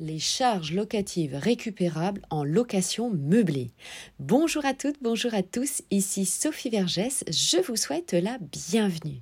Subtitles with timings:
[0.00, 3.70] les charges locatives récupérables en location meublée.
[4.18, 9.20] Bonjour à toutes, bonjour à tous, ici Sophie Vergès, je vous souhaite la bienvenue.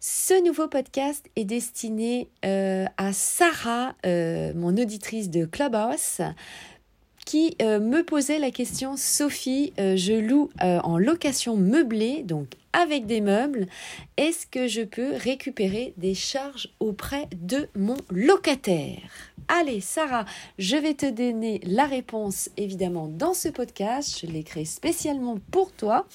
[0.00, 6.20] Ce nouveau podcast est destiné euh, à Sarah, euh, mon auditrice de Clubhouse,
[7.28, 13.20] qui euh, me posait la question Sophie, je loue en location meublée, donc avec des
[13.20, 13.66] meubles,
[14.16, 19.02] est-ce que je peux récupérer des charges auprès de mon locataire?
[19.48, 20.24] Allez, Sarah,
[20.58, 24.18] je vais te donner la réponse évidemment dans ce podcast.
[24.20, 26.06] Je l'ai créé spécialement pour toi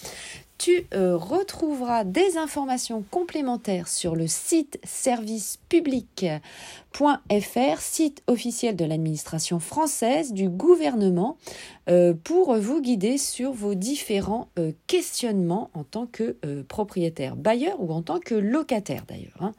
[0.63, 6.41] tu euh, retrouveras des informations complémentaires sur le site servicepublic.fr,
[7.79, 11.35] site officiel de l'administration française, du gouvernement,
[11.89, 16.37] euh, pour vous guider sur vos différents euh, questionnements en tant que
[16.69, 19.35] propriétaire bailleur ou en tant que locataire d'ailleurs.
[19.41, 19.51] Hein.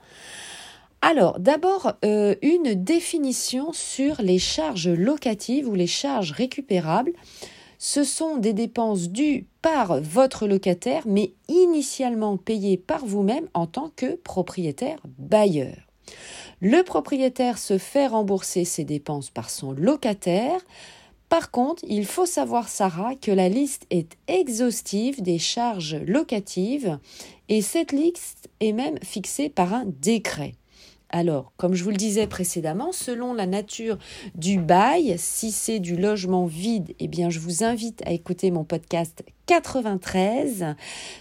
[1.02, 7.12] Alors, d'abord, une définition sur les charges locatives ou les charges récupérables
[7.86, 13.90] ce sont des dépenses dues par votre locataire, mais initialement payées par vous-même en tant
[13.94, 15.76] que propriétaire bailleur.
[16.62, 20.62] Le propriétaire se fait rembourser ses dépenses par son locataire.
[21.28, 26.98] Par contre, il faut savoir, Sarah, que la liste est exhaustive des charges locatives
[27.50, 30.54] et cette liste est même fixée par un décret.
[31.10, 33.98] Alors, comme je vous le disais précédemment, selon la nature
[34.34, 38.64] du bail, si c'est du logement vide, eh bien, je vous invite à écouter mon
[38.64, 40.74] podcast 93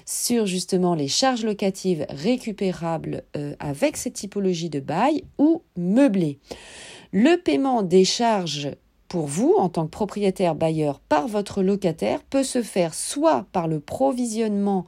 [0.06, 6.40] sur justement les charges locatives récupérables euh, avec cette typologie de bail ou meublé.
[7.12, 8.72] Le paiement des charges
[9.14, 13.68] pour vous, en tant que propriétaire bailleur, par votre locataire peut se faire soit par
[13.68, 14.88] le provisionnement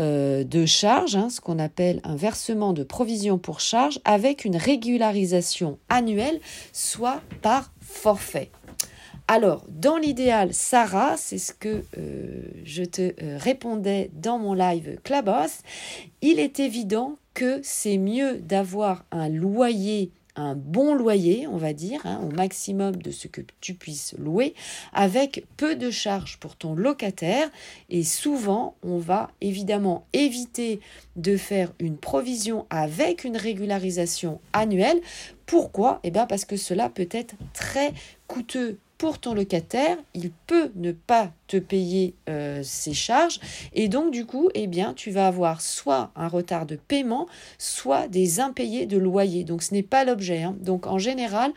[0.00, 4.56] euh, de charge, hein, ce qu'on appelle un versement de provision pour charge, avec une
[4.56, 6.40] régularisation annuelle,
[6.72, 8.50] soit par forfait.
[9.30, 14.98] Alors, dans l'idéal, Sarah, c'est ce que euh, je te euh, répondais dans mon live
[15.04, 15.58] Clubhouse,
[16.22, 22.00] il est évident que c'est mieux d'avoir un loyer un bon loyer, on va dire,
[22.04, 24.54] hein, au maximum de ce que tu puisses louer,
[24.92, 27.50] avec peu de charges pour ton locataire.
[27.90, 30.80] Et souvent, on va évidemment éviter
[31.16, 35.00] de faire une provision avec une régularisation annuelle.
[35.44, 35.98] Pourquoi?
[36.04, 37.92] Eh bien parce que cela peut être très
[38.28, 43.38] coûteux pour ton locataire, il peut ne pas te payer euh, ses charges
[43.72, 48.08] et donc du coup, eh bien, tu vas avoir soit un retard de paiement, soit
[48.08, 49.44] des impayés de loyer.
[49.44, 50.42] Donc ce n'est pas l'objet.
[50.42, 50.56] Hein.
[50.60, 51.52] Donc en général,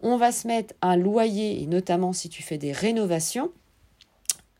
[0.00, 3.52] on va se mettre un loyer et notamment si tu fais des rénovations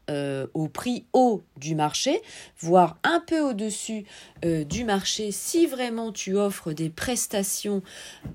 [0.08, 2.22] euh, au prix haut du marché,
[2.60, 4.04] voire un peu au-dessus
[4.44, 7.82] euh, du marché si vraiment tu offres des prestations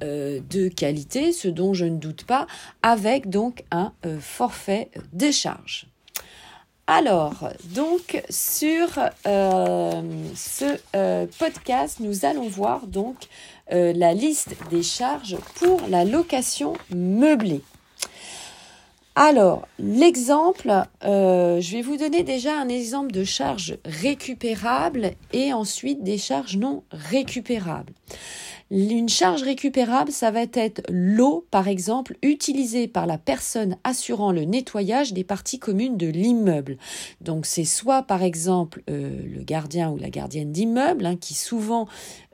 [0.03, 2.45] euh, de qualité, ce dont je ne doute pas,
[2.83, 5.87] avec donc un forfait des charges.
[6.87, 8.89] Alors, donc sur
[9.23, 10.77] ce
[11.39, 13.15] podcast, nous allons voir donc
[13.69, 17.61] la liste des charges pour la location meublée.
[19.15, 20.71] Alors, l'exemple,
[21.03, 26.55] euh, je vais vous donner déjà un exemple de charge récupérable et ensuite des charges
[26.55, 27.93] non récupérables.
[28.73, 34.45] Une charge récupérable, ça va être l'eau, par exemple, utilisée par la personne assurant le
[34.45, 36.77] nettoyage des parties communes de l'immeuble.
[37.19, 41.85] Donc c'est soit, par exemple, euh, le gardien ou la gardienne d'immeuble, hein, qui souvent,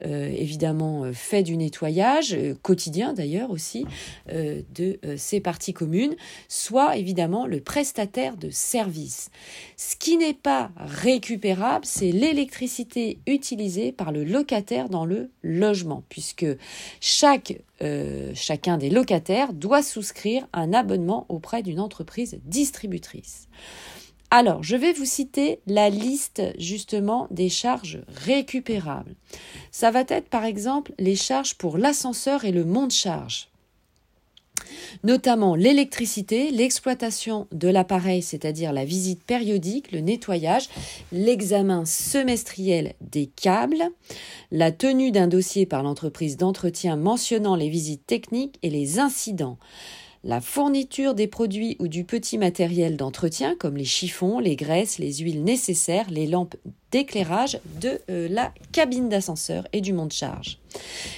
[0.05, 3.85] euh, évidemment, euh, fait du nettoyage, quotidien d'ailleurs aussi,
[4.27, 6.15] de ces parties communes,
[6.49, 9.31] soit, évidemment, le prestataire de service.
[9.75, 16.26] Ce qui n'est pas récupérable, c'est l'électricité utilisée par le locataire dans le logement, puisque
[16.99, 23.47] chaque, euh, chacun des locataires doit souscrire un abonnement auprès d'une entreprise distributrice.
[24.29, 29.15] Alors, je vais vous citer la liste justement des charges récupérables.
[29.71, 33.47] Ça va être par exemple les charges pour l'ascenseur et le monte-charge
[35.03, 40.69] notamment l'électricité, l'exploitation de l'appareil, c'est-à-dire la visite périodique, le nettoyage,
[41.11, 43.83] l'examen semestriel des câbles,
[44.51, 49.57] la tenue d'un dossier par l'entreprise d'entretien mentionnant les visites techniques et les incidents,
[50.23, 55.13] la fourniture des produits ou du petit matériel d'entretien comme les chiffons, les graisses, les
[55.15, 56.55] huiles nécessaires, les lampes
[56.91, 60.59] d'éclairage de euh, la cabine d'ascenseur et du monte-charge.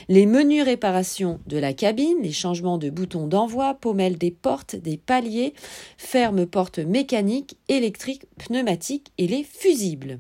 [0.08, 4.98] Les menus réparations de la cabine, les changements de boutons d'envoi, pommelles des portes, des
[4.98, 5.54] paliers,
[5.98, 10.20] fermes portes mécaniques, électriques, pneumatiques et les fusibles.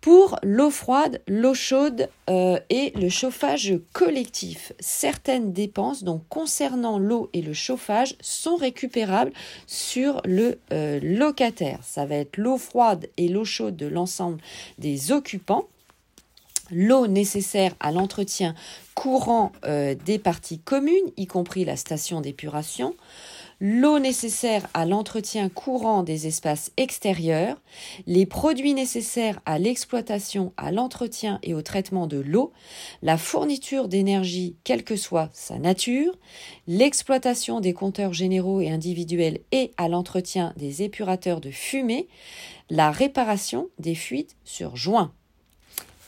[0.00, 7.28] Pour l'eau froide, l'eau chaude euh, et le chauffage collectif, certaines dépenses donc concernant l'eau
[7.34, 9.32] et le chauffage sont récupérables
[9.66, 11.80] sur le euh, locataire.
[11.82, 14.38] Ça va être l'eau froide et l'eau chaude de l'ensemble
[14.78, 15.68] des occupants.
[16.70, 18.54] L'eau nécessaire à l'entretien
[18.94, 22.94] courant euh, des parties communes, y compris la station d'épuration,
[23.60, 27.60] l'eau nécessaire à l'entretien courant des espaces extérieurs,
[28.06, 32.52] les produits nécessaires à l'exploitation, à l'entretien et au traitement de l'eau,
[33.02, 36.16] la fourniture d'énergie quelle que soit sa nature,
[36.66, 42.08] l'exploitation des compteurs généraux et individuels et à l'entretien des épurateurs de fumée,
[42.70, 45.12] la réparation des fuites sur joint.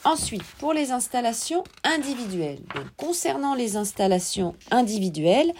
[0.04, 2.58] Ensuite, pour les installations individuelles.
[2.96, 5.52] concernant les installations individuelles,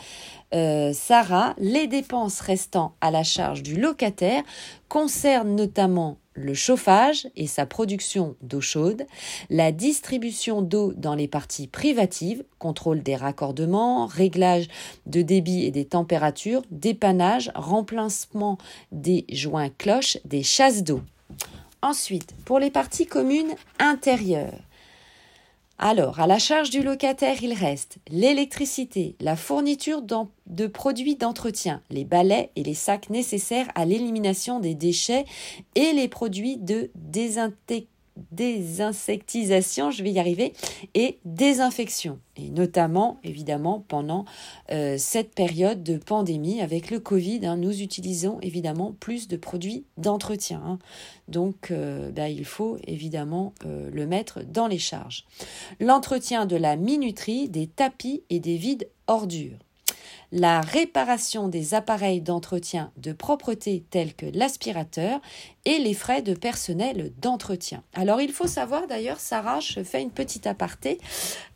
[0.54, 4.42] euh, Sarah, les dépenses restant à la charge du locataire
[4.88, 9.06] concernent notamment le chauffage et sa production d'eau chaude,
[9.50, 14.68] la distribution d'eau dans les parties privatives, contrôle des raccordements, réglage
[15.06, 18.58] de débit et des températures, dépannage, remplacement
[18.92, 21.02] des joints cloches, des chasses d'eau.
[21.82, 24.60] Ensuite, pour les parties communes intérieures.
[25.84, 30.00] Alors, à la charge du locataire, il reste l'électricité, la fourniture
[30.46, 35.24] de produits d'entretien, les balais et les sacs nécessaires à l'élimination des déchets
[35.74, 37.88] et les produits de désinfection
[38.30, 40.52] désinsectisation, je vais y arriver,
[40.94, 42.18] et désinfection.
[42.36, 44.24] Et notamment, évidemment, pendant
[44.70, 49.84] euh, cette période de pandémie avec le Covid, hein, nous utilisons évidemment plus de produits
[49.98, 50.62] d'entretien.
[50.64, 50.78] Hein.
[51.28, 55.24] Donc, euh, bah, il faut évidemment euh, le mettre dans les charges.
[55.80, 59.58] L'entretien de la minuterie, des tapis et des vides ordures
[60.32, 65.20] la réparation des appareils d'entretien de propreté tels que l'aspirateur
[65.64, 67.82] et les frais de personnel d'entretien.
[67.92, 70.98] Alors il faut savoir d'ailleurs, Sarah, je fais une petite aparté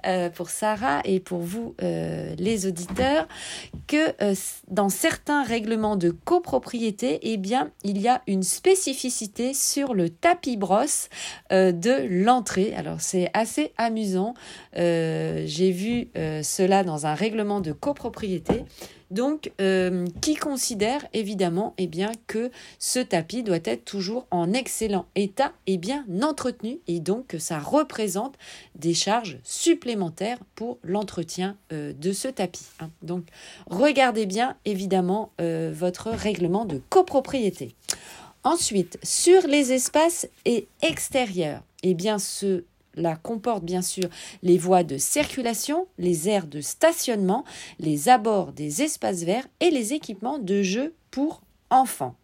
[0.06, 3.26] euh, pour Sarah et pour vous euh, les auditeurs,
[3.88, 4.34] que euh,
[4.69, 10.56] dans certains règlements de copropriété, eh bien, il y a une spécificité sur le tapis
[10.56, 11.08] brosse
[11.50, 12.75] de l'entrée.
[12.76, 14.34] Alors c'est assez amusant.
[14.75, 18.65] J'ai vu cela dans un règlement de copropriété
[19.10, 25.06] donc euh, qui considère évidemment eh bien, que ce tapis doit être toujours en excellent
[25.14, 28.34] état et bien entretenu et donc que ça représente
[28.74, 32.66] des charges supplémentaires pour l'entretien euh, de ce tapis.
[32.80, 32.90] Hein.
[33.02, 33.24] Donc
[33.68, 37.74] regardez bien évidemment euh, votre règlement de copropriété.
[38.44, 42.64] Ensuite, sur les espaces et extérieurs, eh bien ce
[42.96, 44.08] la comporte bien sûr
[44.43, 47.44] les voies de circulation, les aires de stationnement,
[47.78, 52.16] les abords des espaces verts et les équipements de jeu pour enfants.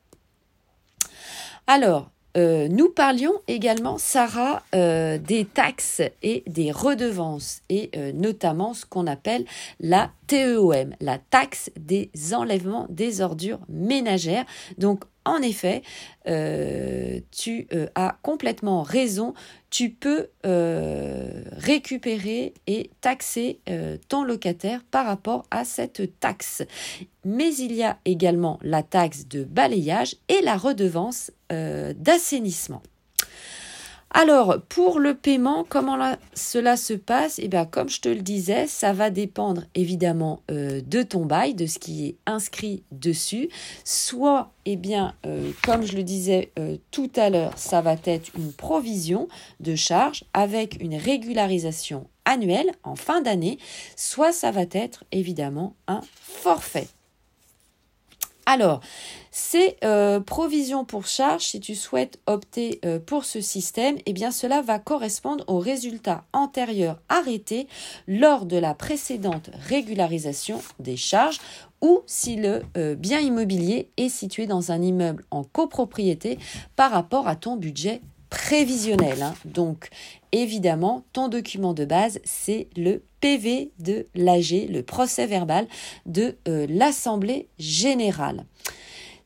[1.67, 8.73] Alors, euh, nous parlions également, Sarah, euh, des taxes et des redevances, et euh, notamment
[8.73, 9.45] ce qu'on appelle
[9.81, 14.47] la TEOM, la taxe des enlèvements des ordures ménagères.
[14.79, 15.83] Donc, en effet,
[16.25, 19.35] tu as complètement raison
[19.73, 26.63] tu peux euh, récupérer et taxer euh, ton locataire par rapport à cette taxe.
[27.25, 32.83] Mais il y a également la taxe de balayage et la redevance euh, d'assainissement.
[34.15, 35.99] Alors, pour le paiement, comment
[36.35, 37.39] cela se passe?
[37.39, 41.55] Eh bien, comme je te le disais, ça va dépendre évidemment euh, de ton bail,
[41.55, 43.49] de ce qui est inscrit dessus.
[43.85, 48.31] Soit, eh bien, euh, comme je le disais euh, tout à l'heure, ça va être
[48.37, 49.29] une provision
[49.61, 53.59] de charge avec une régularisation annuelle en fin d'année,
[53.97, 56.87] soit ça va être évidemment un forfait.
[58.47, 58.81] Alors,
[59.31, 64.31] ces euh, provisions pour charge, si tu souhaites opter euh, pour ce système, eh bien
[64.31, 67.67] cela va correspondre aux résultats antérieurs arrêtés
[68.07, 71.39] lors de la précédente régularisation des charges
[71.81, 76.39] ou si le euh, bien immobilier est situé dans un immeuble en copropriété
[76.77, 78.01] par rapport à ton budget
[78.33, 79.23] prévisionnel.
[79.23, 79.35] Hein.
[79.45, 79.91] Donc,
[80.33, 85.69] évidemment, ton document de base, c'est le PV de l'AG, le procès verbal
[86.07, 88.47] de euh, l'Assemblée générale.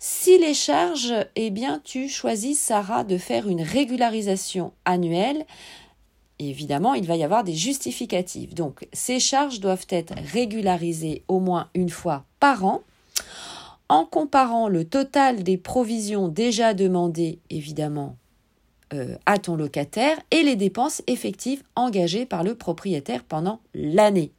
[0.01, 5.47] Si les charges, eh bien, tu choisis, Sarah, de faire une régularisation annuelle,
[6.41, 8.55] évidemment, il va y avoir des justificatifs.
[8.55, 12.83] Donc, ces charges doivent être régularisées au moins une fois par an.
[13.89, 18.17] En comparant le total des provisions déjà demandées, évidemment,
[18.95, 24.31] euh, à ton locataire et les dépenses effectives engagées par le propriétaire pendant l'année.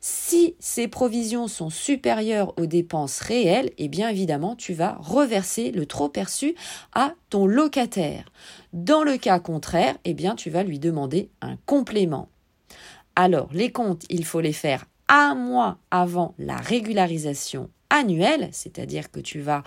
[0.00, 5.84] Si ces provisions sont supérieures aux dépenses réelles, eh bien évidemment, tu vas reverser le
[5.84, 6.54] trop perçu
[6.94, 8.32] à ton locataire.
[8.72, 12.30] Dans le cas contraire, eh bien tu vas lui demander un complément.
[13.16, 19.20] Alors, les comptes, il faut les faire un mois avant la régularisation annuel, c'est-à-dire que
[19.20, 19.62] tu vas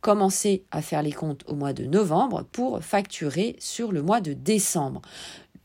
[0.00, 4.32] commencer à faire les comptes au mois de novembre pour facturer sur le mois de
[4.32, 5.02] décembre.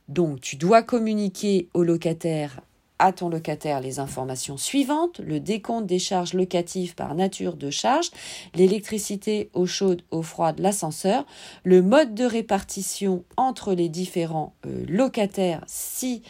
[0.07, 2.61] Donc tu dois communiquer au locataire
[2.99, 8.09] à ton locataire les informations suivantes, le décompte des charges locatives par nature de charge,
[8.55, 11.27] l'électricité, eau chaude, eau froide, l'ascenseur,
[11.63, 16.23] le mode de répartition entre les différents euh, locataires si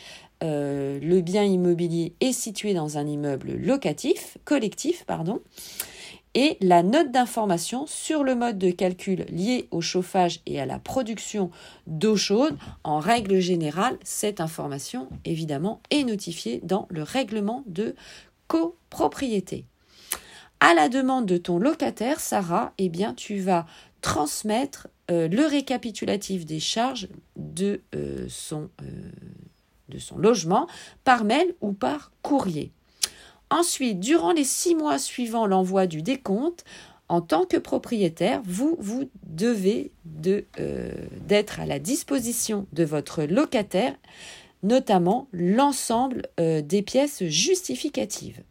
[0.44, 5.42] euh, le bien immobilier est situé dans un immeuble locatif, collectif, pardon,
[6.34, 10.78] et la note d'information sur le mode de calcul lié au chauffage et à la
[10.78, 11.50] production
[11.88, 12.56] d'eau chaude.
[12.84, 17.96] En règle générale, cette information, évidemment, est notifiée dans le règlement de
[18.48, 19.66] copropriété.
[20.60, 23.66] À la demande de ton locataire, Sarah, eh bien, tu vas
[24.02, 28.70] transmettre euh, le récapitulatif des charges de euh, son
[30.00, 30.68] son logement
[31.04, 32.72] par mail ou par courrier.
[33.50, 36.66] Ensuite, durant les six mois suivant l'envoi du décompte,
[37.10, 39.92] en tant que propriétaire, vous, vous devez
[40.60, 40.92] euh,
[41.26, 43.96] d'être à la disposition de votre locataire,
[44.64, 48.44] notamment l'ensemble euh, des pièces justificatives.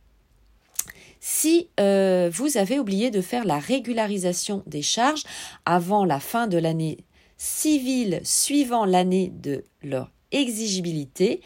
[1.21, 5.25] Si euh, vous avez oublié de faire la régularisation des charges
[5.65, 6.99] avant la fin de l'année
[7.37, 11.41] civile suivant l'année de leur exigibilité,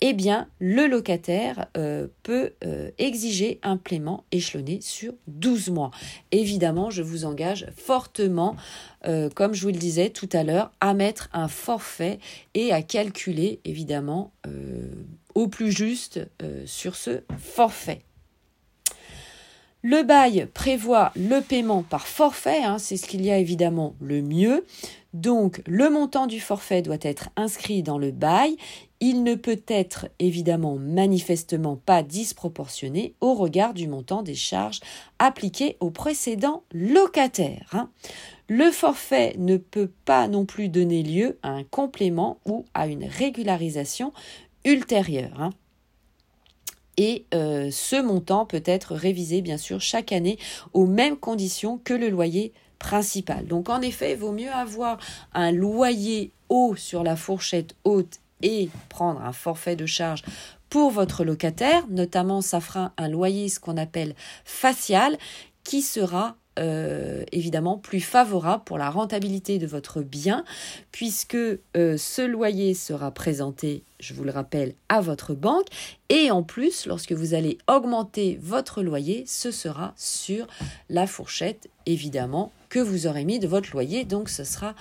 [0.00, 5.90] eh bien, le locataire euh, peut euh, exiger un paiement échelonné sur 12 mois.
[6.32, 8.56] Évidemment, je vous engage fortement,
[9.06, 12.18] euh, comme je vous le disais tout à l'heure, à mettre un forfait
[12.54, 14.32] et à calculer, évidemment,
[15.34, 16.20] au plus juste
[16.66, 18.02] sur ce forfait.
[19.86, 24.22] Le bail prévoit le paiement par forfait, hein, c'est ce qu'il y a évidemment le
[24.22, 24.64] mieux.
[25.12, 28.56] Donc le montant du forfait doit être inscrit dans le bail.
[29.00, 34.80] Il ne peut être évidemment manifestement pas disproportionné au regard du montant des charges
[35.18, 37.68] appliquées au précédent locataire.
[37.74, 37.90] Hein.
[38.48, 43.04] Le forfait ne peut pas non plus donner lieu à un complément ou à une
[43.04, 44.14] régularisation
[44.64, 45.38] ultérieure.
[45.42, 45.50] Hein
[46.96, 50.38] et euh, ce montant peut être révisé bien sûr chaque année
[50.72, 53.46] aux mêmes conditions que le loyer principal.
[53.46, 54.98] Donc en effet, il vaut mieux avoir
[55.32, 60.22] un loyer haut sur la fourchette haute et prendre un forfait de charge
[60.68, 65.16] pour votre locataire, notamment ça fera un loyer ce qu'on appelle facial
[65.62, 70.44] qui sera euh, évidemment plus favorable pour la rentabilité de votre bien,
[70.92, 71.58] puisque euh,
[71.96, 75.66] ce loyer sera présenté, je vous le rappelle, à votre banque,
[76.08, 80.46] et en plus, lorsque vous allez augmenter votre loyer, ce sera sur
[80.90, 84.74] la fourchette, évidemment, que vous aurez mis de votre loyer, donc ce sera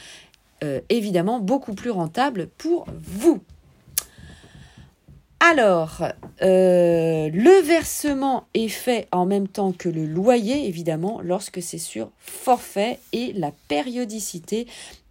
[0.64, 3.42] euh, évidemment beaucoup plus rentable pour vous.
[5.46, 6.02] Alors,
[6.42, 12.12] euh, le versement est fait en même temps que le loyer, évidemment, lorsque c'est sur
[12.18, 14.68] forfait et la périodicité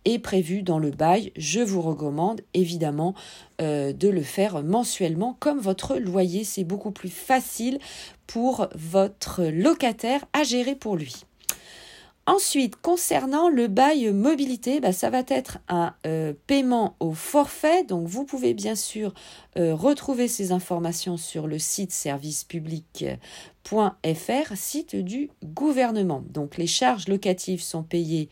[0.07, 1.33] est prévue dans le bail.
[1.37, 3.15] Je vous recommande évidemment
[3.61, 6.45] euh, de le faire mensuellement comme votre loyer.
[6.45, 7.79] C'est beaucoup plus facile
[8.27, 11.27] pour votre locataire à gérer pour lui.
[12.27, 17.83] Ensuite, concernant le bail mobilité, bah, ça va être un euh, paiement au forfait.
[17.83, 19.13] Donc, vous pouvez bien sûr
[19.59, 26.23] euh, retrouver ces informations sur le site servicepublic.fr, site du gouvernement.
[26.29, 28.29] Donc, les charges locatives sont payées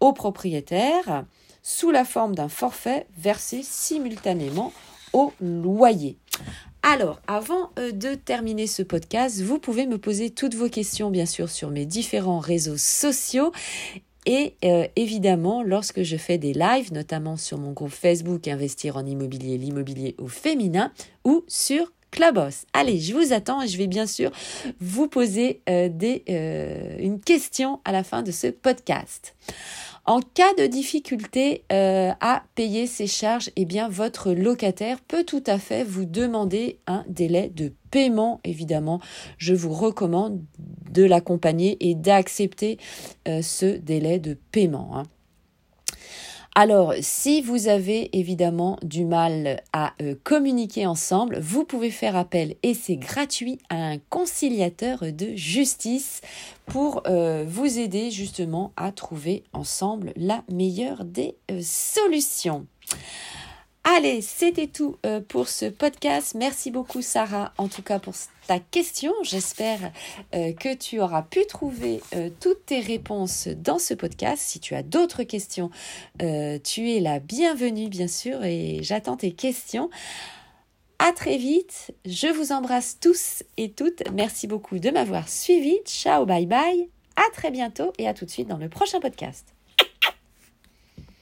[0.00, 1.24] aux propriétaires
[1.62, 4.74] sous la forme d'un forfait versé simultanément
[5.14, 6.18] au loyer.
[6.82, 11.26] Alors, avant euh, de terminer ce podcast, vous pouvez me poser toutes vos questions, bien
[11.26, 13.52] sûr, sur mes différents réseaux sociaux.
[14.26, 19.06] Et euh, évidemment, lorsque je fais des lives, notamment sur mon groupe Facebook Investir en
[19.06, 20.92] immobilier, l'immobilier au féminin,
[21.24, 22.64] ou sur Clubhouse.
[22.72, 24.30] Allez, je vous attends et je vais bien sûr
[24.80, 26.24] vous poser euh, des,
[26.98, 29.34] une question à la fin de ce podcast.
[30.04, 35.44] En cas de difficulté euh, à payer ses charges, eh bien votre locataire peut tout
[35.46, 38.40] à fait vous demander un délai de paiement.
[38.42, 39.00] Évidemment,
[39.38, 40.42] je vous recommande
[40.90, 42.78] de l'accompagner et d'accepter
[43.28, 44.90] euh, ce délai de paiement.
[44.94, 45.04] Hein.
[46.54, 52.56] Alors, si vous avez évidemment du mal à euh, communiquer ensemble, vous pouvez faire appel,
[52.62, 56.20] et c'est gratuit, à un conciliateur de justice
[56.66, 62.66] pour euh, vous aider justement à trouver ensemble la meilleure des euh, solutions.
[63.94, 66.34] Allez, c'était tout euh, pour ce podcast.
[66.34, 68.14] Merci beaucoup Sarah, en tout cas pour
[68.46, 69.12] ta question.
[69.22, 69.92] J'espère
[70.34, 74.42] euh, que tu auras pu trouver euh, toutes tes réponses dans ce podcast.
[74.42, 75.70] Si tu as d'autres questions,
[76.18, 79.90] tu es la bienvenue bien sûr et j'attends tes questions.
[80.98, 81.92] À très vite.
[82.06, 84.04] Je vous embrasse tous et toutes.
[84.14, 85.76] Merci beaucoup de m'avoir suivi.
[85.84, 86.88] Ciao, bye bye.
[87.16, 89.51] À très bientôt et à tout de suite dans le prochain podcast.